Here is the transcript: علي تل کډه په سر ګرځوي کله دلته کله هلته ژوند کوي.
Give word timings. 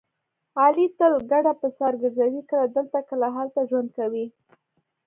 علي 0.63 0.87
تل 0.97 1.13
کډه 1.29 1.53
په 1.61 1.67
سر 1.77 1.93
ګرځوي 2.01 2.41
کله 2.49 2.65
دلته 2.75 2.99
کله 3.09 3.27
هلته 3.35 3.59
ژوند 3.69 3.89
کوي. 3.97 4.25